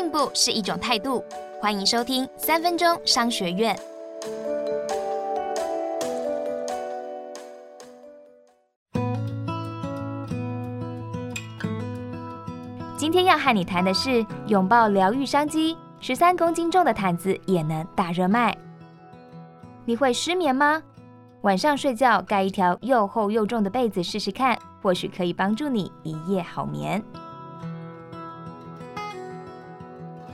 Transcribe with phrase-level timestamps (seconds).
[0.00, 1.22] 进步是一种态度。
[1.60, 3.78] 欢迎收听三分钟商学院。
[12.96, 18.56] 今天要和你谈的是拥抱疗愈商机，十三公斤重的毯子也能大热卖。
[19.84, 20.82] 你会失眠吗？
[21.42, 27.04] 晚上睡觉盖一条又厚又重的被子试试看，或许可以帮助你一夜好眠。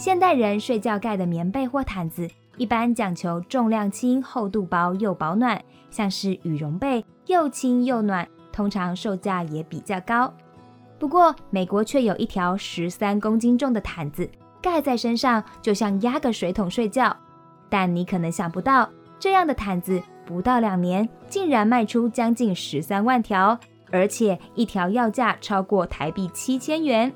[0.00, 10.32] 现代人睡觉盖的棉被或毯子，一般讲求重量轻、厚度薄又保暖，像是羽绒被，又轻又暖，通常售价也比较高。
[10.98, 14.26] 不过，美国却有一条十三公斤重的毯子，
[14.62, 17.14] 盖在身上就像压个水桶睡觉。
[17.68, 18.88] 但你可能想不到，
[19.18, 23.60] 这样的毯子不到两年，竟然卖出将近十三万条，
[23.90, 27.12] 而且一条要价超过台币七千元。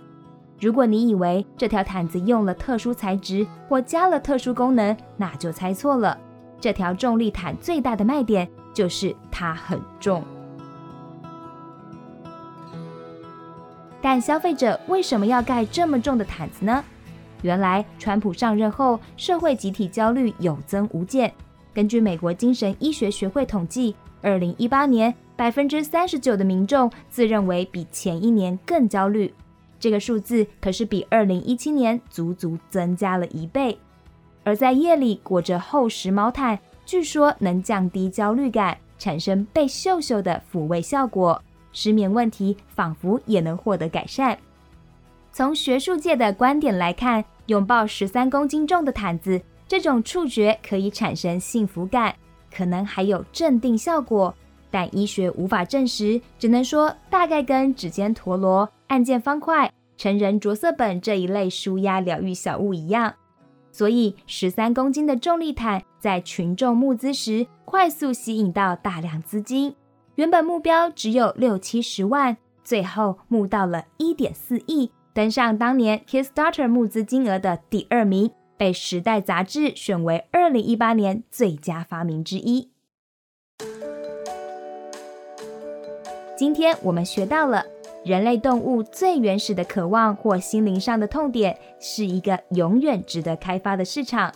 [0.65, 6.19] 如果你以为这条毯子用了特殊材质或加了特殊功能，那就猜错了。
[6.59, 10.25] 这条重力毯最大的卖点就是它很重。
[14.01, 16.83] 但消费者为什么要盖这么重的毯子呢？
[17.43, 21.31] 原来，川普上任后，社会集体焦虑有增无减。
[21.75, 29.31] 根据美国精神医学学会统计，二零一八年百分之三十九的民众自认为比前一年更焦虑。
[29.85, 33.79] 这个数字可是比二零一七年足足增加了一倍，
[34.43, 41.39] 而在夜里裹着厚实毛毯，据说能降低焦虑感，产生被秀秀的抚慰效果，
[41.75, 44.39] 失眠问题仿佛也能获得改善。
[45.31, 52.15] 从学术界的观点来看，拥抱十三公斤重的毯子，这种触觉可以产生幸福感，
[52.51, 54.35] 可能还有镇定效果，
[54.75, 58.69] 但医学无法证实，只能说大概跟指尖陀螺。
[58.89, 63.15] 按键方块、成人着色本这一类舒压疗愈小物一样，
[63.71, 69.77] 所以十三公斤的重力毯在群众募资时快速吸引到大量资金。
[70.17, 82.74] 原本目标只有六七十万，最后募到了一点四亿，登上当年 Kickstarter 募资金额的第二名，被《时代》杂志选为二零一八年最佳发明之一。
[86.37, 87.65] 今天我们学到了。
[88.05, 94.31] 人类动物最原始的渴望或心灵上的痛点，是一个永远值得开发的市场。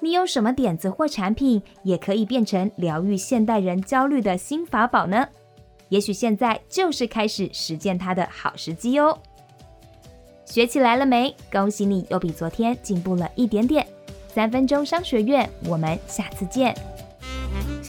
[0.00, 5.26] 你有什么点子或产品，也可以变成疗愈现代人焦虑的新法宝呢？
[5.88, 9.16] 也许现在就是开始实践它的好时机哦。
[10.44, 11.34] 学起来了没？
[11.50, 13.86] 恭喜你又比昨天进步了一点点。
[14.28, 16.76] 三分钟商学院，我们下次见。